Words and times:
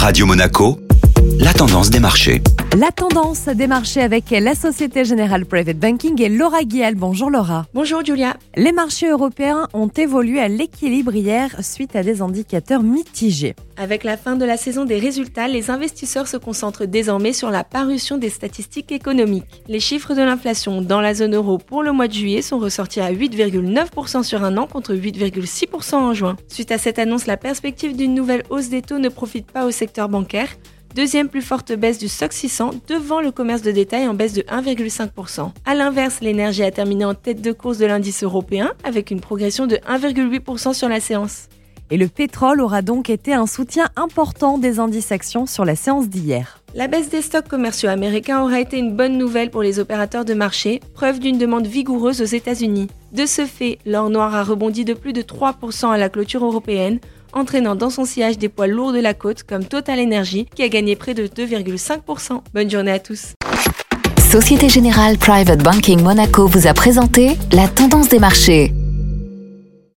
Radio 0.00 0.26
Monaco, 0.26 0.78
la 1.40 1.52
tendance 1.52 1.90
des 1.90 2.00
marchés. 2.00 2.42
La 2.76 2.90
tendance 2.90 3.46
des 3.46 3.68
marchés 3.68 4.00
avec 4.00 4.30
la 4.30 4.54
Société 4.54 5.04
Générale 5.04 5.46
Private 5.46 5.78
Banking 5.78 6.20
et 6.20 6.28
Laura 6.28 6.64
Guial. 6.64 6.96
Bonjour 6.96 7.30
Laura. 7.30 7.66
Bonjour 7.74 8.04
Julia. 8.04 8.36
Les 8.56 8.72
marchés 8.72 9.08
européens 9.08 9.68
ont 9.72 9.88
évolué 9.88 10.40
à 10.40 10.48
l'équilibre 10.48 11.14
hier 11.14 11.54
suite 11.62 11.94
à 11.94 12.02
des 12.02 12.22
indicateurs 12.22 12.82
mitigés. 12.82 13.54
Avec 13.76 14.02
la 14.02 14.16
fin 14.16 14.34
de 14.34 14.44
la 14.44 14.56
saison 14.56 14.84
des 14.84 14.98
résultats, 14.98 15.46
les 15.46 15.70
investisseurs 15.70 16.26
se 16.26 16.36
concentrent 16.36 16.86
désormais 16.86 17.32
sur 17.32 17.50
la 17.50 17.62
parution 17.62 18.18
des 18.18 18.30
statistiques 18.30 18.90
économiques. 18.90 19.62
Les 19.68 19.80
chiffres 19.80 20.14
de 20.14 20.22
l'inflation 20.22 20.82
dans 20.82 21.00
la 21.00 21.14
zone 21.14 21.36
euro 21.36 21.58
pour 21.58 21.84
le 21.84 21.92
mois 21.92 22.08
de 22.08 22.14
juillet 22.14 22.42
sont 22.42 22.58
ressortis 22.58 23.00
à 23.00 23.12
8,9% 23.12 24.24
sur 24.24 24.42
un 24.42 24.56
an 24.56 24.66
contre 24.66 24.94
8,6% 24.94 25.94
en 25.94 26.14
juin. 26.14 26.36
Suite 26.48 26.72
à 26.72 26.78
cette 26.78 26.98
annonce, 26.98 27.26
la 27.26 27.36
perspective 27.36 27.96
d'une 27.96 28.14
nouvelle 28.14 28.42
hausse 28.50 28.68
des 28.68 28.82
taux 28.82 28.98
ne 28.98 29.08
profite 29.08 29.46
pas 29.46 29.64
au 29.64 29.70
secteur 29.70 30.08
bancaire. 30.08 30.48
Deuxième 30.98 31.28
plus 31.28 31.42
forte 31.42 31.72
baisse 31.72 31.98
du 31.98 32.08
SOC 32.08 32.32
600 32.32 32.70
devant 32.88 33.20
le 33.20 33.30
commerce 33.30 33.62
de 33.62 33.70
détail 33.70 34.08
en 34.08 34.14
baisse 34.14 34.32
de 34.32 34.42
1,5%. 34.42 35.52
A 35.64 35.74
l'inverse, 35.76 36.18
l'énergie 36.20 36.64
a 36.64 36.72
terminé 36.72 37.04
en 37.04 37.14
tête 37.14 37.40
de 37.40 37.52
course 37.52 37.78
de 37.78 37.86
l'indice 37.86 38.24
européen 38.24 38.72
avec 38.82 39.12
une 39.12 39.20
progression 39.20 39.68
de 39.68 39.76
1,8% 39.76 40.74
sur 40.74 40.88
la 40.88 40.98
séance. 40.98 41.46
Et 41.92 41.98
le 41.98 42.08
pétrole 42.08 42.60
aura 42.60 42.82
donc 42.82 43.10
été 43.10 43.32
un 43.32 43.46
soutien 43.46 43.88
important 43.94 44.58
des 44.58 44.80
indices 44.80 45.12
actions 45.12 45.46
sur 45.46 45.64
la 45.64 45.76
séance 45.76 46.08
d'hier. 46.08 46.57
La 46.74 46.86
baisse 46.86 47.08
des 47.08 47.22
stocks 47.22 47.48
commerciaux 47.48 47.88
américains 47.88 48.42
aura 48.42 48.60
été 48.60 48.76
une 48.76 48.94
bonne 48.94 49.16
nouvelle 49.16 49.50
pour 49.50 49.62
les 49.62 49.78
opérateurs 49.78 50.26
de 50.26 50.34
marché, 50.34 50.80
preuve 50.92 51.18
d'une 51.18 51.38
demande 51.38 51.66
vigoureuse 51.66 52.20
aux 52.20 52.26
États-Unis. 52.26 52.88
De 53.10 53.24
ce 53.24 53.46
fait, 53.46 53.78
l'or 53.86 54.10
noir 54.10 54.34
a 54.34 54.44
rebondi 54.44 54.84
de 54.84 54.92
plus 54.92 55.14
de 55.14 55.22
3% 55.22 55.90
à 55.90 55.96
la 55.96 56.10
clôture 56.10 56.44
européenne, 56.44 56.98
entraînant 57.32 57.74
dans 57.74 57.88
son 57.88 58.04
sillage 58.04 58.36
des 58.36 58.50
poids 58.50 58.66
lourds 58.66 58.92
de 58.92 59.00
la 59.00 59.14
côte 59.14 59.44
comme 59.44 59.64
Total 59.64 59.98
Energy 59.98 60.46
qui 60.54 60.62
a 60.62 60.68
gagné 60.68 60.94
près 60.94 61.14
de 61.14 61.26
2,5%. 61.26 62.42
Bonne 62.52 62.70
journée 62.70 62.92
à 62.92 62.98
tous. 62.98 63.32
Société 64.30 64.68
Générale 64.68 65.16
Private 65.16 65.62
Banking 65.62 66.02
Monaco 66.02 66.46
vous 66.48 66.66
a 66.66 66.74
présenté 66.74 67.38
la 67.50 67.66
tendance 67.66 68.10
des 68.10 68.18
marchés. 68.18 68.74